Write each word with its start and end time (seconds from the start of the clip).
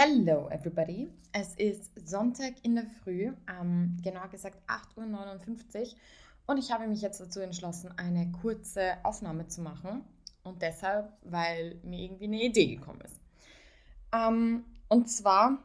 Hello 0.00 0.48
everybody. 0.50 1.08
Es 1.32 1.56
ist 1.56 1.90
Sonntag 2.08 2.52
in 2.62 2.76
der 2.76 2.86
Früh, 3.02 3.32
ähm, 3.50 3.96
genauer 4.00 4.28
gesagt 4.28 4.56
8.59 4.68 4.96
Uhr 4.96 5.88
und 6.46 6.58
ich 6.58 6.70
habe 6.70 6.86
mich 6.86 7.02
jetzt 7.02 7.20
dazu 7.20 7.40
entschlossen, 7.40 7.90
eine 7.96 8.30
kurze 8.30 8.92
Aufnahme 9.02 9.48
zu 9.48 9.60
machen 9.60 10.04
und 10.44 10.62
deshalb, 10.62 11.12
weil 11.22 11.80
mir 11.82 11.98
irgendwie 11.98 12.26
eine 12.26 12.44
Idee 12.44 12.76
gekommen 12.76 13.00
ist. 13.00 13.20
Ähm, 14.12 14.66
und 14.86 15.10
zwar 15.10 15.58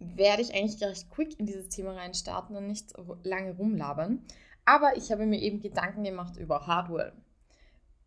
werde 0.00 0.42
ich 0.42 0.52
eigentlich 0.52 0.82
recht 0.82 1.08
quick 1.10 1.38
in 1.38 1.46
dieses 1.46 1.68
Thema 1.68 1.92
reinstarten 1.92 2.56
und 2.56 2.66
nicht 2.66 2.94
lange 3.22 3.54
rumlabern, 3.54 4.24
aber 4.64 4.96
ich 4.96 5.12
habe 5.12 5.24
mir 5.24 5.40
eben 5.40 5.60
Gedanken 5.60 6.02
gemacht 6.02 6.36
über 6.36 6.66
Hardware. 6.66 7.12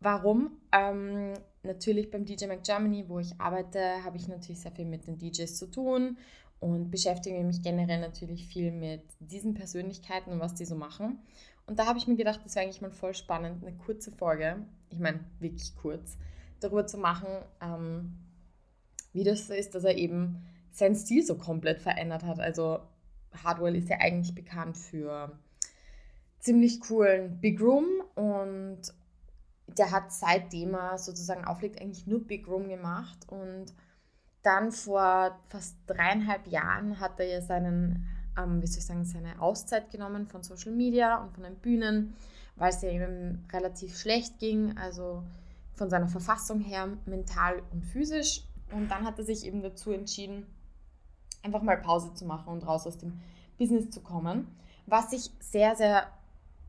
Warum? 0.00 0.60
Ähm, 0.70 1.32
natürlich 1.64 2.10
beim 2.10 2.24
DJ 2.24 2.46
Mac 2.46 2.62
Germany, 2.64 3.04
wo 3.08 3.18
ich 3.18 3.40
arbeite, 3.40 4.04
habe 4.04 4.16
ich 4.16 4.28
natürlich 4.28 4.60
sehr 4.60 4.72
viel 4.72 4.84
mit 4.84 5.06
den 5.06 5.18
DJs 5.18 5.56
zu 5.56 5.70
tun 5.70 6.18
und 6.60 6.90
beschäftige 6.90 7.42
mich 7.44 7.62
generell 7.62 8.00
natürlich 8.00 8.46
viel 8.46 8.72
mit 8.72 9.02
diesen 9.20 9.54
Persönlichkeiten 9.54 10.32
und 10.32 10.40
was 10.40 10.54
die 10.54 10.64
so 10.64 10.76
machen. 10.76 11.18
Und 11.66 11.78
da 11.78 11.86
habe 11.86 11.98
ich 11.98 12.06
mir 12.06 12.16
gedacht, 12.16 12.40
das 12.44 12.54
wäre 12.54 12.64
eigentlich 12.64 12.82
mal 12.82 12.90
voll 12.90 13.14
spannend, 13.14 13.64
eine 13.64 13.76
kurze 13.76 14.12
Folge, 14.12 14.64
ich 14.90 14.98
meine 14.98 15.20
wirklich 15.40 15.74
kurz, 15.76 16.16
darüber 16.60 16.86
zu 16.86 16.98
machen, 16.98 17.28
ähm, 17.60 18.16
wie 19.12 19.24
das 19.24 19.46
so 19.46 19.54
ist, 19.54 19.74
dass 19.74 19.84
er 19.84 19.96
eben 19.96 20.44
seinen 20.70 20.96
Stil 20.96 21.24
so 21.24 21.36
komplett 21.36 21.80
verändert 21.80 22.24
hat. 22.24 22.40
Also 22.40 22.80
Hardwell 23.42 23.76
ist 23.76 23.88
ja 23.88 23.98
eigentlich 23.98 24.34
bekannt 24.34 24.76
für 24.76 25.38
ziemlich 26.38 26.80
coolen 26.80 27.40
Big 27.40 27.60
Room 27.60 27.86
und 28.14 28.80
der 29.66 29.90
hat 29.90 30.12
seitdem 30.12 30.74
er 30.74 30.98
sozusagen 30.98 31.44
auflegt, 31.44 31.80
eigentlich 31.80 32.06
nur 32.06 32.24
Big 32.24 32.46
Room 32.48 32.68
gemacht. 32.68 33.18
Und 33.28 33.66
dann 34.42 34.72
vor 34.72 35.38
fast 35.48 35.76
dreieinhalb 35.86 36.46
Jahren 36.46 37.00
hat 37.00 37.18
er 37.18 37.26
ja 37.26 37.40
seinen, 37.40 38.06
ähm, 38.38 38.60
wie 38.62 38.66
soll 38.66 38.78
ich 38.78 38.86
sagen, 38.86 39.04
seine 39.04 39.40
Auszeit 39.40 39.90
genommen 39.90 40.26
von 40.26 40.42
Social 40.42 40.72
Media 40.72 41.22
und 41.22 41.32
von 41.32 41.44
den 41.44 41.56
Bühnen, 41.56 42.14
weil 42.56 42.70
es 42.70 42.82
ja 42.82 42.90
ihm 42.90 43.44
relativ 43.52 43.98
schlecht 43.98 44.38
ging, 44.38 44.76
also 44.76 45.22
von 45.74 45.90
seiner 45.90 46.08
Verfassung 46.08 46.60
her, 46.60 46.88
mental 47.06 47.62
und 47.72 47.84
physisch. 47.84 48.42
Und 48.70 48.88
dann 48.90 49.04
hat 49.04 49.18
er 49.18 49.24
sich 49.24 49.46
eben 49.46 49.62
dazu 49.62 49.92
entschieden, 49.92 50.46
einfach 51.42 51.62
mal 51.62 51.76
Pause 51.76 52.12
zu 52.14 52.26
machen 52.26 52.52
und 52.52 52.66
raus 52.66 52.86
aus 52.86 52.98
dem 52.98 53.20
Business 53.58 53.90
zu 53.90 54.00
kommen. 54.00 54.48
Was 54.86 55.12
ich 55.12 55.30
sehr, 55.40 55.74
sehr 55.76 56.06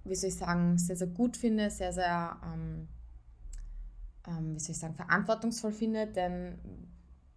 wie 0.06 0.16
soll 0.16 0.30
ich 0.30 0.38
sagen, 0.38 0.78
sehr, 0.78 0.96
sehr 0.96 1.08
gut 1.08 1.36
finde, 1.36 1.70
sehr, 1.70 1.92
sehr, 1.92 2.38
ähm, 2.44 2.88
ähm, 4.28 4.56
wie 4.56 4.60
soll 4.60 4.72
ich 4.72 4.80
sagen, 4.80 4.96
verantwortungsvoll 4.96 5.72
finde, 5.72 6.08
denn 6.08 6.60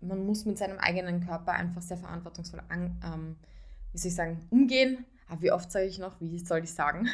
man 0.01 0.25
muss 0.25 0.45
mit 0.45 0.59
seinem 0.59 0.79
eigenen 0.79 1.25
Körper 1.25 1.53
einfach 1.53 1.83
sehr 1.83 1.97
verantwortungsvoll 1.97 2.63
an, 2.69 3.01
ähm, 3.05 3.37
wie 3.93 3.99
soll 3.99 4.09
ich 4.11 4.15
sagen, 4.15 4.47
umgehen. 4.51 5.05
Aber 5.29 5.43
wie 5.43 5.53
oft 5.53 5.71
sage 5.71 5.87
ich 5.87 5.99
noch, 5.99 6.21
wie 6.21 6.39
soll 6.39 6.65
ich 6.65 6.73
sagen? 6.73 7.09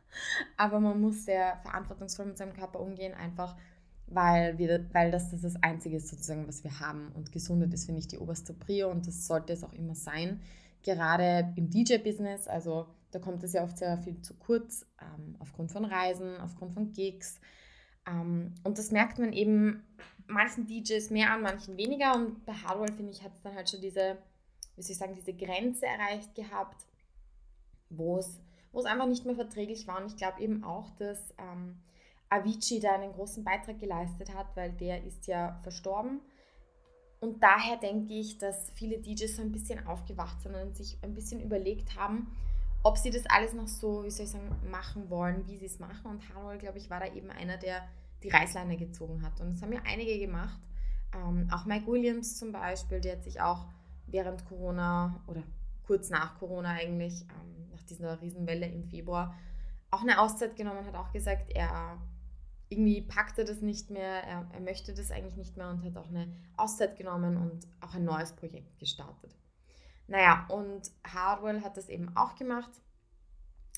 Aber 0.56 0.80
man 0.80 1.00
muss 1.00 1.24
sehr 1.24 1.58
verantwortungsvoll 1.62 2.26
mit 2.26 2.38
seinem 2.38 2.54
Körper 2.54 2.80
umgehen, 2.80 3.14
einfach 3.14 3.56
weil, 4.10 4.58
wir, 4.58 4.86
weil 4.92 5.10
das, 5.10 5.30
das 5.30 5.42
das 5.42 5.62
Einzige 5.62 5.96
ist, 5.96 6.08
sozusagen, 6.08 6.48
was 6.48 6.64
wir 6.64 6.80
haben. 6.80 7.12
Und 7.14 7.32
Gesundheit 7.32 7.72
ist, 7.72 7.86
finde 7.86 8.00
ich, 8.00 8.08
die 8.08 8.18
oberste 8.18 8.52
Prio 8.52 8.90
und 8.90 9.06
das 9.06 9.26
sollte 9.26 9.52
es 9.52 9.62
auch 9.62 9.72
immer 9.72 9.94
sein. 9.94 10.40
Gerade 10.82 11.52
im 11.56 11.70
DJ-Business, 11.70 12.48
also 12.48 12.88
da 13.10 13.18
kommt 13.18 13.42
es 13.42 13.52
ja 13.52 13.64
oft 13.64 13.78
sehr 13.78 13.98
viel 13.98 14.20
zu 14.22 14.34
kurz, 14.34 14.86
ähm, 15.00 15.36
aufgrund 15.38 15.72
von 15.72 15.84
Reisen, 15.84 16.40
aufgrund 16.40 16.74
von 16.74 16.92
Gigs. 16.92 17.40
Ähm, 18.06 18.54
und 18.64 18.78
das 18.78 18.90
merkt 18.90 19.18
man 19.18 19.32
eben 19.32 19.84
manchen 20.26 20.66
DJs 20.66 21.10
mehr 21.10 21.32
an, 21.32 21.42
manchen 21.42 21.76
weniger. 21.76 22.14
Und 22.14 22.44
bei 22.46 22.52
Hardwell, 22.52 22.92
finde 22.92 23.12
ich, 23.12 23.22
hat 23.22 23.34
es 23.34 23.42
dann 23.42 23.54
halt 23.54 23.68
schon 23.68 23.80
diese, 23.80 24.18
wie 24.76 24.82
soll 24.82 24.92
ich 24.92 24.98
sagen, 24.98 25.14
diese 25.14 25.34
Grenze 25.34 25.86
erreicht 25.86 26.34
gehabt, 26.34 26.86
wo 27.88 28.18
es, 28.18 28.40
wo 28.72 28.80
es 28.80 28.86
einfach 28.86 29.06
nicht 29.06 29.26
mehr 29.26 29.34
verträglich 29.34 29.86
war. 29.86 30.00
Und 30.00 30.06
ich 30.06 30.16
glaube 30.16 30.40
eben 30.40 30.64
auch, 30.64 30.90
dass 30.96 31.34
ähm, 31.38 31.78
Avicii 32.28 32.80
da 32.80 32.94
einen 32.94 33.12
großen 33.12 33.44
Beitrag 33.44 33.80
geleistet 33.80 34.34
hat, 34.34 34.56
weil 34.56 34.72
der 34.72 35.04
ist 35.04 35.26
ja 35.26 35.58
verstorben. 35.62 36.20
Und 37.20 37.42
daher 37.42 37.76
denke 37.76 38.14
ich, 38.14 38.38
dass 38.38 38.70
viele 38.70 38.98
DJs 38.98 39.36
so 39.36 39.42
ein 39.42 39.52
bisschen 39.52 39.86
aufgewacht 39.86 40.40
sind 40.40 40.54
und 40.54 40.74
sich 40.74 40.96
ein 41.02 41.12
bisschen 41.12 41.40
überlegt 41.40 41.96
haben, 41.96 42.34
ob 42.82 42.96
sie 42.96 43.10
das 43.10 43.26
alles 43.26 43.52
noch 43.52 43.68
so, 43.68 44.04
wie 44.04 44.10
soll 44.10 44.24
ich 44.24 44.32
sagen, 44.32 44.50
machen 44.70 45.10
wollen, 45.10 45.46
wie 45.46 45.56
sie 45.58 45.66
es 45.66 45.78
machen. 45.78 46.10
Und 46.10 46.34
Harwell, 46.34 46.58
glaube 46.58 46.78
ich, 46.78 46.88
war 46.88 47.00
da 47.00 47.12
eben 47.12 47.30
einer, 47.30 47.56
der 47.56 47.86
die 48.22 48.28
Reißleine 48.28 48.76
gezogen 48.76 49.22
hat. 49.22 49.40
Und 49.40 49.52
das 49.52 49.62
haben 49.62 49.72
ja 49.72 49.80
einige 49.86 50.18
gemacht. 50.18 50.60
Ähm, 51.14 51.48
auch 51.52 51.64
Mike 51.66 51.86
Williams 51.86 52.38
zum 52.38 52.52
Beispiel, 52.52 53.00
der 53.00 53.16
hat 53.16 53.24
sich 53.24 53.40
auch 53.40 53.66
während 54.06 54.46
Corona 54.46 55.22
oder 55.26 55.42
kurz 55.86 56.10
nach 56.10 56.38
Corona 56.38 56.70
eigentlich, 56.70 57.22
ähm, 57.22 57.70
nach 57.72 57.82
dieser 57.82 58.20
Riesenwelle 58.20 58.66
im 58.66 58.84
Februar, 58.84 59.34
auch 59.90 60.02
eine 60.02 60.20
Auszeit 60.20 60.56
genommen, 60.56 60.86
hat 60.86 60.94
auch 60.94 61.12
gesagt, 61.12 61.50
er 61.50 61.98
irgendwie 62.68 63.02
packt 63.02 63.38
er 63.38 63.44
das 63.44 63.60
nicht 63.60 63.90
mehr, 63.90 64.22
er, 64.22 64.48
er 64.52 64.60
möchte 64.60 64.94
das 64.94 65.10
eigentlich 65.10 65.36
nicht 65.36 65.56
mehr 65.56 65.68
und 65.70 65.84
hat 65.84 65.96
auch 65.96 66.08
eine 66.08 66.32
Auszeit 66.56 66.96
genommen 66.96 67.36
und 67.36 67.66
auch 67.80 67.94
ein 67.94 68.04
neues 68.04 68.32
Projekt 68.32 68.78
gestartet. 68.78 69.36
Naja, 70.10 70.44
und 70.48 70.90
Hardwell 71.06 71.62
hat 71.62 71.76
das 71.76 71.88
eben 71.88 72.16
auch 72.16 72.34
gemacht, 72.34 72.70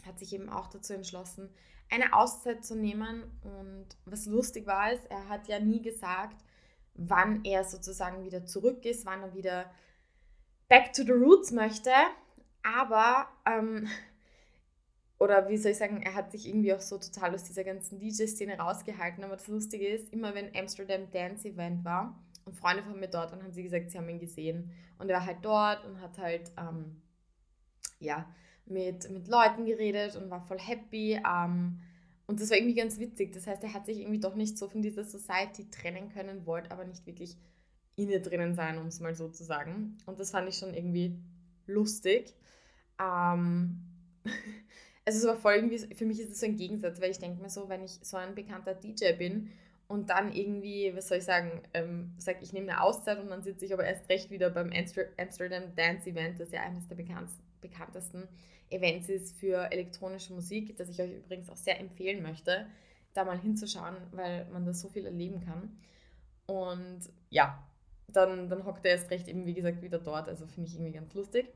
hat 0.06 0.19
sich 0.19 0.32
eben 0.32 0.48
auch 0.48 0.69
dazu 0.69 0.94
entschlossen, 0.94 1.50
eine 1.91 2.15
Auszeit 2.15 2.65
zu 2.65 2.75
nehmen. 2.75 3.25
Und 3.43 3.87
was 4.06 4.25
lustig 4.25 4.66
war, 4.66 4.91
ist, 4.93 5.04
er 5.10 5.28
hat 5.28 5.47
ja 5.47 5.60
nie 5.60 5.82
gesagt, 5.82 6.43
wann 6.94 7.44
er 7.44 7.65
sozusagen 7.65 8.25
wieder 8.25 8.47
zurück 8.47 8.87
ist, 8.87 9.04
wann 9.04 9.20
er 9.20 9.34
wieder 9.34 9.70
back 10.70 10.94
to 10.94 11.03
the 11.03 11.12
roots 11.12 11.53
möchte. 11.53 11.93
Aber, 12.62 13.28
ähm, 13.44 13.87
oder 15.19 15.50
wie 15.50 15.59
soll 15.59 15.72
ich 15.72 15.78
sagen, 15.78 16.00
er 16.00 16.14
hat 16.14 16.32
sich 16.32 16.49
irgendwie 16.49 16.72
auch 16.72 16.81
so 16.81 16.97
total 16.97 17.34
aus 17.34 17.44
dieser 17.44 17.62
ganzen 17.62 17.99
DJ-Szene 17.99 18.59
rausgehalten. 18.59 19.22
Aber 19.22 19.37
das 19.37 19.49
Lustige 19.49 19.87
ist, 19.87 20.10
immer 20.14 20.34
wenn 20.34 20.56
Amsterdam 20.56 21.10
Dance 21.10 21.47
Event 21.47 21.84
war, 21.84 22.19
und 22.44 22.56
Freunde 22.56 22.82
von 22.82 22.98
mir 22.98 23.08
dort 23.08 23.32
und 23.32 23.42
haben 23.42 23.53
sie 23.53 23.62
gesagt, 23.62 23.91
sie 23.91 23.98
haben 23.98 24.08
ihn 24.08 24.19
gesehen. 24.19 24.70
Und 24.98 25.08
er 25.08 25.19
war 25.19 25.26
halt 25.26 25.38
dort 25.42 25.84
und 25.84 26.00
hat 26.00 26.19
halt, 26.19 26.50
ähm, 26.58 27.00
ja, 27.98 28.26
mit, 28.66 29.10
mit 29.10 29.28
Leuten 29.28 29.64
geredet 29.64 30.16
und 30.16 30.30
war 30.30 30.41
voll 30.41 30.58
happy. 30.58 31.20
Ähm, 31.26 31.81
und 32.26 32.41
das 32.41 32.50
war 32.50 32.56
irgendwie 32.56 32.75
ganz 32.75 32.98
witzig. 32.98 33.32
Das 33.32 33.47
heißt, 33.47 33.62
er 33.62 33.75
hat 33.75 33.86
sich 33.86 34.00
irgendwie 34.00 34.20
doch 34.20 34.34
nicht 34.34 34.58
so 34.58 34.69
von 34.69 34.82
dieser 34.82 35.04
Society 35.04 35.70
trennen 35.70 36.08
können, 36.10 36.47
wollte 36.47 36.70
aber 36.70 36.84
nicht 36.84 37.06
wirklich 37.06 37.36
in 37.97 38.08
ihr 38.08 38.22
drinnen 38.22 38.54
sein, 38.54 38.78
um 38.78 38.86
es 38.86 39.00
mal 39.00 39.14
so 39.14 39.28
zu 39.28 39.44
sagen. 39.44 39.98
Und 40.06 40.19
das 40.19 40.31
fand 40.31 40.48
ich 40.48 40.56
schon 40.56 40.75
irgendwie 40.75 41.19
lustig. 41.66 42.34
Ähm, 43.00 43.82
es 45.04 45.26
war 45.26 45.36
voll 45.36 45.54
irgendwie, 45.54 45.94
für 45.94 46.06
mich 46.06 46.20
ist 46.20 46.31
es 46.31 46.41
so 46.41 46.47
ein 46.47 46.56
Gegensatz, 46.56 47.00
weil 47.00 47.10
ich 47.10 47.19
denke 47.19 47.42
mir 47.42 47.50
so, 47.50 47.69
wenn 47.69 47.82
ich 47.82 47.98
so 48.02 48.16
ein 48.16 48.34
bekannter 48.34 48.75
DJ 48.75 49.12
bin 49.12 49.50
und 49.92 50.08
dann 50.08 50.32
irgendwie, 50.32 50.91
was 50.97 51.08
soll 51.08 51.19
ich 51.19 51.25
sagen, 51.25 51.60
ähm, 51.75 52.14
sag 52.16 52.41
ich 52.41 52.54
nehme 52.54 52.72
eine 52.72 52.80
Auszeit 52.80 53.20
und 53.20 53.28
dann 53.28 53.43
sitze 53.43 53.67
ich 53.67 53.75
aber 53.75 53.84
erst 53.84 54.08
recht 54.08 54.31
wieder 54.31 54.49
beim 54.49 54.72
Amsterdam 54.72 55.75
Dance 55.76 56.08
Event, 56.08 56.40
das 56.40 56.50
ja 56.50 56.62
eines 56.62 56.88
der 56.88 56.96
bekanntesten 57.61 58.26
Events 58.70 59.11
ist 59.11 59.37
für 59.37 59.70
elektronische 59.70 60.32
Musik, 60.32 60.78
das 60.78 60.88
ich 60.88 60.99
euch 60.99 61.12
übrigens 61.12 61.50
auch 61.50 61.58
sehr 61.58 61.78
empfehlen 61.78 62.22
möchte, 62.22 62.69
da 63.12 63.26
mal 63.26 63.38
hinzuschauen, 63.38 63.96
weil 64.12 64.46
man 64.46 64.64
da 64.64 64.72
so 64.72 64.88
viel 64.88 65.05
erleben 65.05 65.44
kann. 65.44 65.76
Und 66.46 67.00
ja, 67.28 67.62
dann, 68.08 68.49
dann 68.49 68.64
hockt 68.64 68.87
er 68.87 68.93
erst 68.93 69.11
recht 69.11 69.28
eben, 69.28 69.44
wie 69.44 69.52
gesagt, 69.52 69.82
wieder 69.82 69.99
dort, 69.99 70.26
also 70.26 70.46
finde 70.46 70.70
ich 70.70 70.75
irgendwie 70.75 70.93
ganz 70.93 71.12
lustig. 71.12 71.52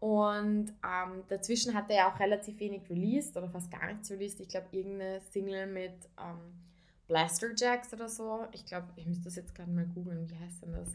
Und 0.00 0.72
ähm, 0.82 1.22
dazwischen 1.28 1.74
hat 1.74 1.90
er 1.90 1.96
ja 1.96 2.14
auch 2.14 2.18
relativ 2.18 2.60
wenig 2.60 2.88
released 2.88 3.36
oder 3.36 3.50
fast 3.50 3.70
gar 3.70 3.88
nichts 3.88 4.10
released. 4.10 4.40
Ich 4.40 4.48
glaube, 4.48 4.68
irgendeine 4.70 5.20
Single 5.20 5.66
mit 5.66 5.92
ähm, 6.18 6.67
Blaster 7.08 7.54
Jacks 7.56 7.92
oder 7.94 8.08
so. 8.08 8.46
Ich 8.52 8.66
glaube, 8.66 8.88
ich 8.96 9.06
müsste 9.06 9.24
das 9.24 9.36
jetzt 9.36 9.54
gerade 9.54 9.70
mal 9.70 9.86
googeln. 9.86 10.30
Wie 10.30 10.38
heißt 10.38 10.62
denn 10.62 10.72
das? 10.74 10.90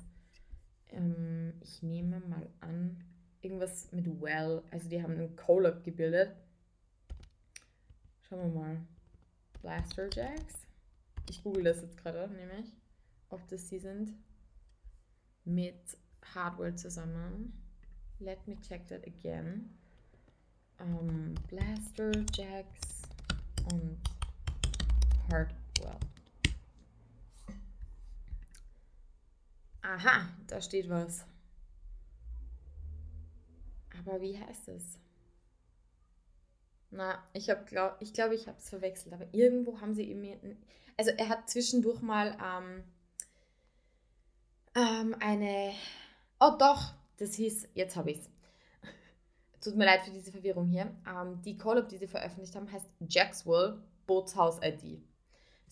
Ähm, 0.92 1.54
ich 1.60 1.82
nehme 1.82 2.20
mal 2.22 2.48
an, 2.62 3.04
irgendwas 3.42 3.92
mit 3.92 4.06
Well. 4.22 4.62
Also 4.70 4.88
die 4.88 5.02
haben 5.02 5.14
einen 5.14 5.36
Collab 5.36 5.84
gebildet. 5.84 6.36
Schauen 8.22 8.54
wir 8.54 8.62
mal. 8.62 8.78
Blaster 9.62 10.08
Jacks. 10.14 10.68
Ich 11.30 11.44
google 11.44 11.64
das 11.64 11.82
jetzt 11.82 11.98
gerade 11.98 12.32
nämlich, 12.32 12.72
ob 13.30 13.48
das 13.48 13.68
sie 13.70 13.80
sind. 13.80 14.14
Mit 15.46 15.98
Hardware 16.36 16.76
zusammen. 16.76 17.60
Let 18.20 18.48
me 18.48 18.56
check 18.62 18.88
that 18.88 19.06
again. 19.08 19.78
Um, 20.80 21.34
Blaster 21.50 22.12
Jacks 22.34 23.02
und 23.72 23.98
Hardware 25.32 25.63
well. 25.82 26.00
Aha, 29.82 30.30
da 30.48 30.62
steht 30.62 30.90
was. 30.90 31.26
Aber 34.00 34.22
wie 34.22 34.40
heißt 34.40 34.70
es? 34.70 34.98
Na, 36.92 37.24
ich 37.34 37.50
habe 37.50 37.66
glaub, 37.66 37.98
ich 38.00 38.14
glaube, 38.14 38.36
ich 38.36 38.48
habe 38.48 38.58
es 38.58 38.70
verwechselt, 38.70 39.14
aber 39.14 39.28
irgendwo 39.34 39.82
haben 39.82 39.96
sie 39.96 40.04
ihm 40.04 40.24
also 40.98 41.12
er 41.12 41.30
hat 41.30 41.50
zwischendurch 41.50 42.02
mal 42.02 42.38
ähm, 42.40 42.84
ähm, 44.76 45.16
eine 45.20 45.74
Oh 46.40 46.56
doch, 46.60 46.94
das 47.18 47.36
hieß, 47.36 47.70
jetzt 47.74 47.96
habe 47.96 48.12
ich 48.12 48.20
es. 48.20 48.30
Tut 49.64 49.76
mir 49.76 49.86
leid 49.86 50.04
für 50.04 50.12
diese 50.12 50.32
Verwirrung 50.32 50.68
hier. 50.68 50.94
Ähm, 51.08 51.42
die 51.42 51.58
Collab, 51.58 51.90
die 51.90 51.98
sie 51.98 52.08
veröffentlicht 52.08 52.56
haben, 52.56 52.72
heißt 52.72 52.88
Jackswell 53.08 53.82
Bootshaus 54.06 54.60
ID. 54.62 55.02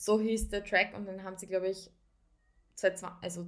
So 0.01 0.19
hieß 0.19 0.50
der 0.50 0.63
Track 0.63 0.98
und 0.98 1.06
den 1.06 1.24
haben 1.24 1.38
sie, 1.38 1.45
glaube 1.45 1.68
ich, 1.68 1.92
2020, 2.74 3.24
also 3.24 3.45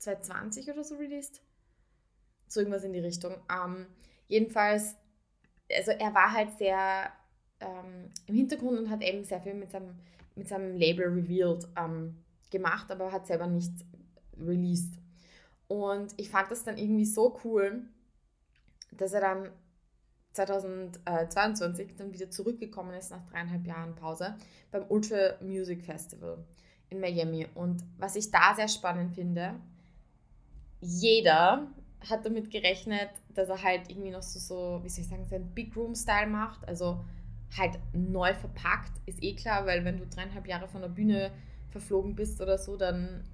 2020 0.00 0.70
oder 0.70 0.84
so 0.84 0.96
released. 0.96 1.40
So 2.46 2.60
irgendwas 2.60 2.84
in 2.84 2.92
die 2.92 2.98
Richtung. 2.98 3.36
Ähm, 3.50 3.86
jedenfalls, 4.28 4.96
also 5.74 5.92
er 5.92 6.12
war 6.12 6.30
halt 6.30 6.58
sehr 6.58 7.10
ähm, 7.60 8.10
im 8.26 8.34
Hintergrund 8.34 8.80
und 8.80 8.90
hat 8.90 9.02
eben 9.02 9.24
sehr 9.24 9.40
viel 9.40 9.54
mit 9.54 9.70
seinem, 9.70 9.98
mit 10.34 10.46
seinem 10.46 10.76
Label 10.76 11.06
revealed 11.06 11.66
ähm, 11.78 12.22
gemacht, 12.50 12.90
aber 12.90 13.10
hat 13.10 13.26
selber 13.26 13.46
nichts 13.46 13.82
released. 14.36 14.98
Und 15.68 16.12
ich 16.18 16.28
fand 16.28 16.50
das 16.50 16.64
dann 16.64 16.76
irgendwie 16.76 17.06
so 17.06 17.40
cool, 17.44 17.88
dass 18.90 19.14
er 19.14 19.22
dann 19.22 19.48
2022 20.32 21.96
dann 21.96 22.12
wieder 22.12 22.30
zurückgekommen 22.30 22.94
ist 22.94 23.10
nach 23.10 23.24
dreieinhalb 23.30 23.66
Jahren 23.66 23.94
Pause 23.94 24.36
beim 24.70 24.84
Ultra 24.88 25.34
Music 25.40 25.84
Festival 25.84 26.38
in 26.90 27.00
Miami. 27.00 27.46
Und 27.54 27.84
was 27.98 28.16
ich 28.16 28.30
da 28.30 28.54
sehr 28.54 28.68
spannend 28.68 29.14
finde, 29.14 29.54
jeder 30.80 31.66
hat 32.08 32.26
damit 32.26 32.50
gerechnet, 32.50 33.10
dass 33.34 33.48
er 33.48 33.62
halt 33.62 33.88
irgendwie 33.88 34.10
noch 34.10 34.22
so, 34.22 34.38
so 34.38 34.84
wie 34.84 34.88
soll 34.88 35.04
ich 35.04 35.10
sagen, 35.10 35.24
seinen 35.24 35.54
Big 35.54 35.76
Room-Style 35.76 36.26
macht. 36.26 36.66
Also 36.66 37.04
halt 37.56 37.78
neu 37.92 38.34
verpackt, 38.34 38.92
ist 39.06 39.22
eh 39.22 39.34
klar, 39.34 39.66
weil 39.66 39.84
wenn 39.84 39.98
du 39.98 40.06
dreieinhalb 40.06 40.46
Jahre 40.46 40.68
von 40.68 40.80
der 40.80 40.88
Bühne 40.88 41.30
verflogen 41.70 42.14
bist 42.14 42.40
oder 42.40 42.58
so, 42.58 42.76
dann 42.76 43.24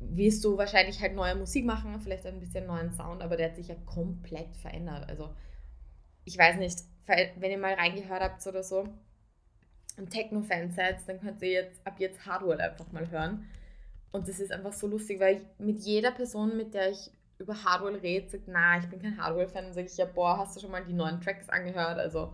wirst 0.00 0.44
du 0.44 0.56
wahrscheinlich 0.56 1.00
halt 1.00 1.14
neue 1.14 1.34
Musik 1.34 1.64
machen, 1.64 2.00
vielleicht 2.00 2.26
ein 2.26 2.40
bisschen 2.40 2.66
neuen 2.66 2.90
Sound, 2.90 3.22
aber 3.22 3.36
der 3.36 3.50
hat 3.50 3.56
sich 3.56 3.68
ja 3.68 3.76
komplett 3.86 4.56
verändert. 4.56 5.08
Also 5.08 5.30
ich 6.30 6.38
weiß 6.38 6.56
nicht, 6.58 6.78
wenn 7.06 7.50
ihr 7.50 7.58
mal 7.58 7.74
reingehört 7.74 8.22
habt 8.22 8.46
oder 8.46 8.62
so 8.62 8.86
und 9.96 10.10
Techno-Fans 10.10 10.76
seid, 10.76 11.08
dann 11.08 11.20
könnt 11.20 11.42
ihr 11.42 11.50
jetzt 11.50 11.84
ab 11.84 11.96
jetzt 11.98 12.24
Hardware 12.24 12.62
einfach 12.62 12.90
mal 12.92 13.10
hören. 13.10 13.46
Und 14.12 14.28
das 14.28 14.38
ist 14.38 14.52
einfach 14.52 14.72
so 14.72 14.86
lustig, 14.86 15.18
weil 15.18 15.36
ich 15.36 15.42
mit 15.58 15.80
jeder 15.80 16.12
Person, 16.12 16.56
mit 16.56 16.72
der 16.72 16.92
ich 16.92 17.10
über 17.38 17.64
Hardware 17.64 18.00
rede, 18.00 18.28
sagt, 18.28 18.44
na, 18.46 18.78
ich 18.78 18.88
bin 18.88 19.02
kein 19.02 19.20
Hardware-Fan, 19.20 19.64
dann 19.64 19.72
sage 19.72 19.88
ich, 19.88 19.96
ja, 19.96 20.04
boah, 20.04 20.38
hast 20.38 20.54
du 20.54 20.60
schon 20.60 20.70
mal 20.70 20.84
die 20.84 20.92
neuen 20.92 21.20
Tracks 21.20 21.48
angehört? 21.48 21.98
Also 21.98 22.32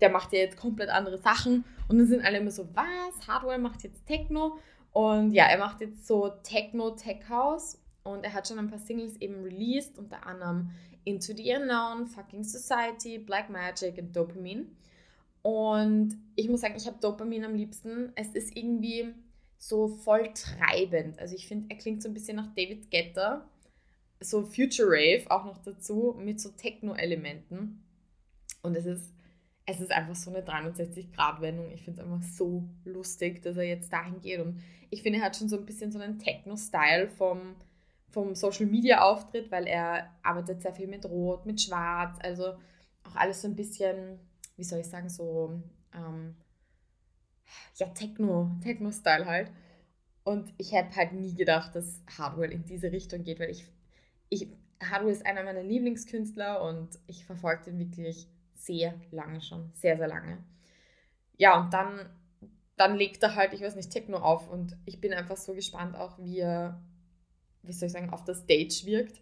der 0.00 0.10
macht 0.10 0.32
ja 0.32 0.40
jetzt 0.40 0.56
komplett 0.56 0.88
andere 0.88 1.18
Sachen. 1.18 1.64
Und 1.86 1.98
dann 1.98 2.08
sind 2.08 2.24
alle 2.24 2.38
immer 2.38 2.50
so, 2.50 2.68
was? 2.74 3.28
Hardware 3.28 3.58
macht 3.58 3.84
jetzt 3.84 4.04
Techno? 4.04 4.58
Und 4.90 5.30
ja, 5.30 5.44
er 5.44 5.58
macht 5.58 5.80
jetzt 5.80 6.06
so 6.08 6.28
Techno 6.42 6.90
Tech 6.90 7.28
House 7.28 7.80
und 8.02 8.24
er 8.24 8.32
hat 8.32 8.48
schon 8.48 8.58
ein 8.58 8.68
paar 8.68 8.80
Singles 8.80 9.16
eben 9.20 9.44
released, 9.44 9.96
unter 9.96 10.26
anderem 10.26 10.70
Into 11.06 11.32
the 11.34 11.54
Unknown, 11.54 12.06
Fucking 12.06 12.44
Society, 12.44 13.18
Black 13.18 13.48
Magic 13.48 13.96
und 13.98 14.14
Dopamine. 14.14 14.66
Und 15.42 16.18
ich 16.34 16.48
muss 16.48 16.60
sagen, 16.60 16.74
ich 16.76 16.86
habe 16.86 16.98
Dopamine 17.00 17.46
am 17.46 17.54
liebsten. 17.54 18.12
Es 18.16 18.28
ist 18.34 18.56
irgendwie 18.56 19.14
so 19.56 19.88
voll 19.88 20.32
treibend. 20.34 21.18
Also 21.18 21.34
ich 21.34 21.46
finde, 21.46 21.66
er 21.70 21.78
klingt 21.78 22.02
so 22.02 22.08
ein 22.08 22.14
bisschen 22.14 22.36
nach 22.36 22.52
David 22.54 22.90
Guetta. 22.90 23.48
So 24.20 24.42
Future 24.42 24.88
Rave 24.88 25.30
auch 25.30 25.44
noch 25.44 25.62
dazu 25.62 26.16
mit 26.18 26.40
so 26.40 26.50
Techno-Elementen. 26.50 27.82
Und 28.62 28.76
es 28.76 28.86
ist 28.86 29.16
es 29.66 29.80
ist 29.80 29.90
einfach 29.90 30.14
so 30.14 30.30
eine 30.30 30.42
360-Grad-Wendung. 30.42 31.72
Ich 31.72 31.82
finde 31.82 32.00
es 32.00 32.06
einfach 32.06 32.22
so 32.22 32.62
lustig, 32.84 33.42
dass 33.42 33.56
er 33.56 33.64
jetzt 33.64 33.92
dahin 33.92 34.20
geht. 34.20 34.40
Und 34.40 34.62
ich 34.90 35.02
finde, 35.02 35.18
er 35.18 35.24
hat 35.24 35.36
schon 35.36 35.48
so 35.48 35.58
ein 35.58 35.66
bisschen 35.66 35.90
so 35.90 35.98
einen 35.98 36.20
Techno-Style 36.20 37.08
vom, 37.08 37.56
vom 38.16 38.34
Social-Media-Auftritt, 38.34 39.50
weil 39.50 39.66
er 39.66 40.08
arbeitet 40.22 40.62
sehr 40.62 40.72
viel 40.72 40.86
mit 40.86 41.04
Rot, 41.04 41.44
mit 41.44 41.60
Schwarz. 41.60 42.18
Also 42.22 42.54
auch 43.04 43.14
alles 43.14 43.42
so 43.42 43.48
ein 43.48 43.54
bisschen, 43.54 44.18
wie 44.56 44.64
soll 44.64 44.78
ich 44.78 44.88
sagen, 44.88 45.10
so, 45.10 45.60
ähm, 45.92 46.34
ja, 47.74 47.88
Techno, 47.88 48.50
Techno-Style 48.62 49.26
halt. 49.26 49.52
Und 50.24 50.50
ich 50.56 50.72
hätte 50.72 50.96
halt 50.96 51.12
nie 51.12 51.34
gedacht, 51.34 51.74
dass 51.74 52.00
Hardwell 52.16 52.52
in 52.52 52.64
diese 52.64 52.90
Richtung 52.90 53.22
geht, 53.22 53.38
weil 53.38 53.50
ich, 53.50 53.66
ich 54.30 54.48
Hardwell 54.82 55.12
ist 55.12 55.26
einer 55.26 55.44
meiner 55.44 55.62
Lieblingskünstler 55.62 56.62
und 56.62 56.98
ich 57.06 57.26
verfolge 57.26 57.64
den 57.64 57.78
wirklich 57.78 58.30
sehr 58.54 58.94
lange 59.10 59.42
schon, 59.42 59.72
sehr, 59.74 59.98
sehr 59.98 60.08
lange. 60.08 60.42
Ja, 61.36 61.60
und 61.60 61.74
dann, 61.74 62.08
dann 62.78 62.96
legt 62.96 63.22
er 63.22 63.34
halt, 63.34 63.52
ich 63.52 63.60
weiß 63.60 63.76
nicht, 63.76 63.90
Techno 63.90 64.16
auf 64.16 64.48
und 64.48 64.74
ich 64.86 65.02
bin 65.02 65.12
einfach 65.12 65.36
so 65.36 65.52
gespannt 65.52 65.96
auch, 65.96 66.18
wie 66.18 66.38
er, 66.38 66.82
wie 67.66 67.72
soll 67.72 67.86
ich 67.86 67.92
sagen, 67.92 68.10
auf 68.10 68.24
der 68.24 68.34
Stage 68.34 68.82
wirkt, 68.84 69.20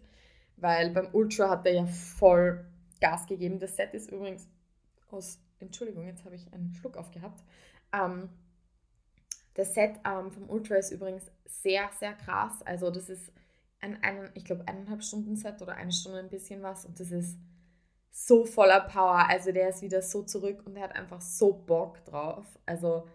weil 0.57 0.89
beim 0.91 1.09
Ultra 1.13 1.49
hat 1.49 1.65
er 1.65 1.73
ja 1.73 1.85
voll 1.85 2.65
Gas 3.01 3.25
gegeben. 3.27 3.59
Das 3.59 3.75
Set 3.75 3.93
ist 3.93 4.11
übrigens 4.11 4.47
aus, 5.11 5.39
Entschuldigung, 5.59 6.05
jetzt 6.05 6.25
habe 6.25 6.35
ich 6.35 6.51
einen 6.53 6.73
Schluck 6.73 6.97
aufgehabt. 6.97 7.43
Ähm, 7.93 8.29
das 9.53 9.73
Set 9.73 9.95
ähm, 10.05 10.31
vom 10.31 10.49
Ultra 10.49 10.75
ist 10.75 10.91
übrigens 10.91 11.31
sehr, 11.45 11.89
sehr 11.99 12.13
krass. 12.13 12.61
Also 12.63 12.91
das 12.91 13.09
ist 13.09 13.31
ein, 13.79 14.01
ein 14.03 14.29
ich 14.33 14.45
glaube, 14.45 14.67
eineinhalb 14.67 15.03
Stunden 15.03 15.35
Set 15.35 15.61
oder 15.61 15.75
eine 15.75 15.91
Stunde 15.91 16.19
ein 16.19 16.29
bisschen 16.29 16.61
was 16.61 16.85
und 16.85 16.99
das 16.99 17.11
ist 17.11 17.37
so 18.11 18.45
voller 18.45 18.81
Power. 18.81 19.27
Also 19.29 19.51
der 19.51 19.69
ist 19.69 19.81
wieder 19.81 20.01
so 20.01 20.23
zurück 20.23 20.63
und 20.65 20.75
er 20.75 20.83
hat 20.83 20.95
einfach 20.95 21.21
so 21.21 21.53
Bock 21.53 22.03
drauf. 22.05 22.45
Also 22.65 23.07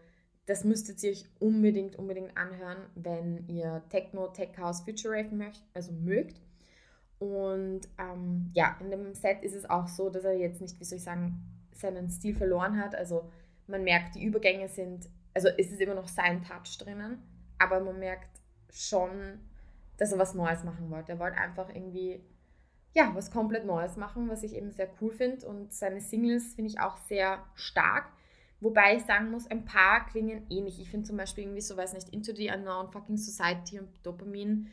das 0.47 0.65
müsstet 0.65 1.03
ihr 1.03 1.13
euch 1.13 1.25
unbedingt, 1.39 1.97
unbedingt 1.97 2.37
anhören, 2.37 2.79
wenn 2.95 3.47
ihr 3.49 3.83
Techno, 3.89 4.29
Tech 4.29 4.51
House, 4.59 4.81
Future 4.81 5.15
Rave 5.15 5.35
möcht, 5.35 5.63
also 5.75 5.93
mögt. 5.93 6.41
Und 7.19 7.83
ähm, 7.99 8.51
ja, 8.55 8.77
in 8.81 8.91
dem 8.91 9.15
Set 9.15 9.43
ist 9.43 9.55
es 9.55 9.69
auch 9.69 9.87
so, 9.87 10.11
dass 10.11 10.25
er 10.25 10.33
jetzt 10.33 10.61
nicht, 10.61 10.81
wie 10.81 10.85
soll 10.85 10.99
ich 10.99 11.05
sagen, 11.05 11.43
seinen 11.73 12.11
Stil 12.11 12.35
verloren 12.35 12.79
hat. 12.79 12.95
Also 12.95 13.31
man 13.67 13.85
merkt, 13.85 14.15
die 14.15 14.25
Übergänge 14.25 14.69
sind, 14.69 15.09
also 15.35 15.49
es 15.49 15.71
ist 15.71 15.81
immer 15.81 15.95
noch 15.95 16.09
sein 16.09 16.43
Touch 16.43 16.79
drinnen, 16.79 17.19
aber 17.59 17.81
man 17.81 17.99
merkt 17.99 18.41
schon, 18.71 19.39
dass 19.99 20.13
er 20.13 20.19
was 20.19 20.35
Neues 20.35 20.65
machen 20.65 20.91
wollte. 20.91 21.13
Er 21.13 21.19
wollte 21.19 21.37
einfach 21.37 21.69
irgendwie 21.69 22.25
ja, 22.93 23.13
was 23.15 23.31
komplett 23.31 23.65
Neues 23.67 23.97
machen, 23.97 24.29
was 24.29 24.43
ich 24.43 24.55
eben 24.55 24.73
sehr 24.73 24.89
cool 25.01 25.13
finde. 25.13 25.47
Und 25.47 25.73
seine 25.73 26.01
Singles 26.01 26.55
finde 26.55 26.71
ich 26.71 26.81
auch 26.81 26.97
sehr 27.09 27.45
stark. 27.55 28.11
Wobei 28.61 28.97
ich 28.97 29.05
sagen 29.05 29.31
muss, 29.31 29.47
ein 29.47 29.65
paar 29.65 30.07
klingen 30.07 30.47
ähnlich. 30.51 30.81
Ich 30.81 30.91
finde 30.91 31.07
zum 31.07 31.17
Beispiel 31.17 31.45
irgendwie 31.45 31.63
so, 31.63 31.77
weiß 31.77 31.95
nicht, 31.95 32.11
Into 32.11 32.35
the 32.35 32.51
Unknown, 32.51 32.91
Fucking 32.91 33.17
Society 33.17 33.79
und 33.79 33.89
Dopamine, 34.03 34.67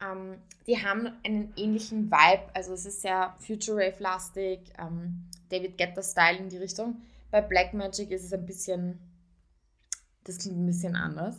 ähm, 0.00 0.38
die 0.66 0.82
haben 0.82 1.10
einen 1.24 1.52
ähnlichen 1.56 2.10
Vibe. 2.10 2.50
Also 2.54 2.72
es 2.72 2.86
ist 2.86 3.02
sehr 3.02 3.34
Future 3.38 3.78
Rave-lastig, 3.78 4.72
ähm, 4.78 5.24
David 5.50 5.78
Guetta-Style 5.78 6.38
in 6.38 6.48
die 6.48 6.58
Richtung. 6.58 7.02
Bei 7.30 7.40
Black 7.40 7.74
Magic 7.74 8.10
ist 8.10 8.24
es 8.24 8.32
ein 8.32 8.46
bisschen, 8.46 8.98
das 10.24 10.38
klingt 10.38 10.58
ein 10.58 10.66
bisschen 10.66 10.96
anders. 10.96 11.36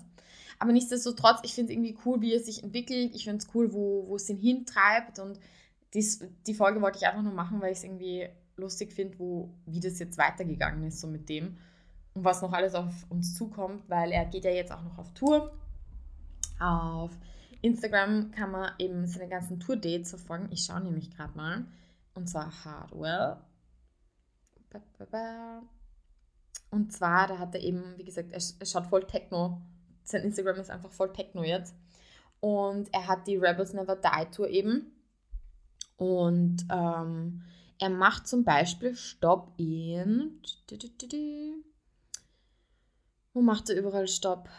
Aber 0.60 0.72
nichtsdestotrotz, 0.72 1.40
ich 1.44 1.54
finde 1.54 1.72
es 1.72 1.78
irgendwie 1.78 1.98
cool, 2.06 2.22
wie 2.22 2.34
er 2.34 2.40
sich 2.40 2.64
entwickelt. 2.64 3.14
Ich 3.16 3.26
finde 3.26 3.38
es 3.38 3.54
cool, 3.54 3.74
wo, 3.74 4.08
wo 4.08 4.16
es 4.16 4.30
ihn 4.30 4.38
hintreibt 4.38 5.20
und 5.20 5.40
dies, 5.94 6.24
die 6.46 6.54
Folge 6.54 6.82
wollte 6.82 6.98
ich 6.98 7.08
einfach 7.08 7.22
nur 7.22 7.34
machen, 7.34 7.62
weil 7.62 7.72
ich 7.72 7.80
es 7.80 7.84
irgendwie 7.84 8.28
lustig 8.56 8.94
finde, 8.94 9.18
wie 9.66 9.80
das 9.80 10.00
jetzt 10.00 10.18
weitergegangen 10.18 10.84
ist, 10.84 11.00
so 11.00 11.08
mit 11.08 11.30
dem 11.30 11.58
und 12.18 12.24
was 12.24 12.42
noch 12.42 12.52
alles 12.52 12.74
auf 12.74 13.06
uns 13.10 13.36
zukommt, 13.36 13.88
weil 13.90 14.12
er 14.12 14.26
geht 14.26 14.44
ja 14.44 14.50
jetzt 14.50 14.72
auch 14.72 14.82
noch 14.82 14.98
auf 14.98 15.14
Tour. 15.14 15.52
Auf 16.60 17.12
Instagram 17.62 18.32
kann 18.32 18.50
man 18.50 18.72
eben 18.80 19.06
seine 19.06 19.30
ganzen 19.30 19.60
Tour-Dates 19.60 20.10
verfolgen. 20.10 20.50
Ich 20.52 20.66
schaue 20.66 20.82
nämlich 20.82 21.16
gerade 21.16 21.38
mal. 21.38 21.66
Und 22.16 22.28
zwar 22.28 22.52
Hardwell. 22.66 23.38
Und 26.72 26.92
zwar, 26.92 27.28
da 27.28 27.38
hat 27.38 27.54
er 27.54 27.62
eben, 27.62 27.84
wie 27.98 28.04
gesagt, 28.04 28.32
er, 28.32 28.66
schaut 28.66 28.88
voll 28.88 29.06
Techno. 29.06 29.62
Sein 30.04 30.24
Instagram 30.24 30.56
ist 30.56 30.72
einfach 30.72 30.92
voll 30.92 31.14
Techno 31.14 31.44
jetzt. 31.44 31.76
Und 32.40 32.92
er 32.96 33.08
hat 33.08 33.28
die 33.28 33.38
Rebels 33.38 33.74
Never 33.74 33.96
Die 33.96 34.32
Tour 34.32 34.50
eben. 34.50 34.92
Und 35.98 36.66
ähm, 36.72 37.44
er 37.78 37.90
macht 37.92 38.28
zum 38.28 38.44
Beispiel 38.44 38.96
Stopp 38.96 39.54
in. 39.58 40.42
Macht 43.42 43.70
er 43.70 43.78
überall 43.78 44.08
Stopp? 44.08 44.50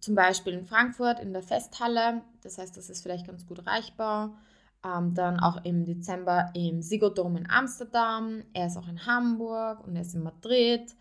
Zum 0.00 0.14
Beispiel 0.14 0.52
in 0.52 0.66
Frankfurt 0.66 1.20
in 1.20 1.32
der 1.32 1.42
Festhalle. 1.42 2.22
Das 2.42 2.58
heißt, 2.58 2.76
das 2.76 2.90
ist 2.90 3.02
vielleicht 3.02 3.26
ganz 3.26 3.46
gut 3.46 3.58
erreichbar. 3.58 4.38
Ähm, 4.84 5.14
dann 5.14 5.40
auch 5.40 5.64
im 5.64 5.84
Dezember 5.84 6.50
im 6.54 6.82
Sigodom 6.82 7.36
in 7.36 7.48
Amsterdam. 7.48 8.42
Er 8.52 8.66
ist 8.66 8.76
auch 8.76 8.88
in 8.88 9.06
Hamburg 9.06 9.86
und 9.86 9.96
er 9.96 10.02
ist 10.02 10.14
in 10.14 10.22
Madrid. 10.22 10.94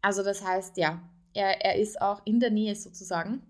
Also 0.00 0.22
das 0.22 0.44
heißt, 0.44 0.78
ja, 0.78 1.02
er, 1.34 1.64
er 1.64 1.76
ist 1.76 2.00
auch 2.00 2.22
in 2.24 2.40
der 2.40 2.50
Nähe 2.50 2.74
sozusagen 2.74 3.42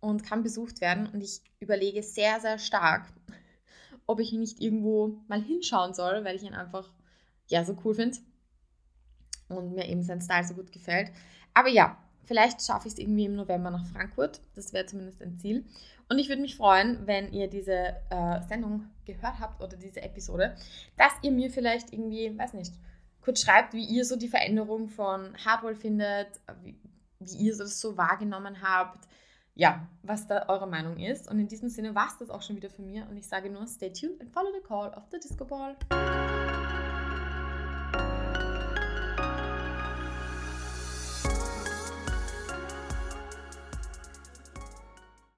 und 0.00 0.22
kann 0.22 0.42
besucht 0.42 0.80
werden. 0.80 1.08
Und 1.12 1.22
ich 1.22 1.40
überlege 1.58 2.02
sehr, 2.02 2.40
sehr 2.40 2.58
stark, 2.58 3.06
ob 4.06 4.20
ich 4.20 4.32
nicht 4.32 4.60
irgendwo 4.60 5.18
mal 5.26 5.42
hinschauen 5.42 5.94
soll, 5.94 6.24
weil 6.24 6.36
ich 6.36 6.42
ihn 6.42 6.54
einfach 6.54 6.90
ja 7.48 7.64
so 7.64 7.76
cool 7.84 7.94
finde 7.94 8.18
und 9.48 9.74
mir 9.74 9.88
eben 9.88 10.02
sein 10.02 10.20
Style 10.20 10.46
so 10.46 10.54
gut 10.54 10.72
gefällt. 10.72 11.10
Aber 11.54 11.68
ja, 11.68 11.96
vielleicht 12.24 12.62
schaffe 12.62 12.88
ich 12.88 12.94
es 12.94 12.98
irgendwie 12.98 13.26
im 13.26 13.36
November 13.36 13.70
nach 13.70 13.86
Frankfurt. 13.86 14.40
Das 14.54 14.72
wäre 14.72 14.86
zumindest 14.86 15.22
ein 15.22 15.36
Ziel. 15.36 15.64
Und 16.08 16.18
ich 16.18 16.28
würde 16.28 16.42
mich 16.42 16.56
freuen, 16.56 17.06
wenn 17.06 17.32
ihr 17.32 17.48
diese 17.48 17.96
äh, 18.10 18.40
Sendung 18.48 18.90
gehört 19.04 19.40
habt 19.40 19.62
oder 19.62 19.76
diese 19.76 20.02
Episode, 20.02 20.54
dass 20.96 21.12
ihr 21.22 21.30
mir 21.30 21.50
vielleicht 21.50 21.92
irgendwie, 21.92 22.36
weiß 22.36 22.54
nicht, 22.54 22.72
kurz 23.22 23.40
schreibt, 23.40 23.72
wie 23.72 23.84
ihr 23.84 24.04
so 24.04 24.16
die 24.16 24.28
Veränderung 24.28 24.88
von 24.88 25.34
Hardware 25.44 25.74
findet, 25.74 26.28
wie, 26.62 26.76
wie 27.20 27.36
ihr 27.36 27.56
das 27.56 27.80
so 27.80 27.96
wahrgenommen 27.96 28.62
habt. 28.62 29.08
Ja, 29.56 29.86
was 30.02 30.26
da 30.26 30.48
eure 30.48 30.66
Meinung 30.66 30.98
ist. 30.98 31.30
Und 31.30 31.38
in 31.38 31.46
diesem 31.46 31.68
Sinne 31.68 31.94
war 31.94 32.08
es 32.08 32.18
das 32.18 32.28
auch 32.28 32.42
schon 32.42 32.56
wieder 32.56 32.70
von 32.70 32.86
mir. 32.86 33.06
Und 33.08 33.16
ich 33.16 33.28
sage 33.28 33.48
nur, 33.50 33.66
stay 33.68 33.92
tuned 33.92 34.20
and 34.20 34.32
follow 34.32 34.50
the 34.52 34.66
call 34.66 34.88
of 34.94 35.04
the 35.12 35.18
Disco 35.20 35.44
Ball. 35.44 35.76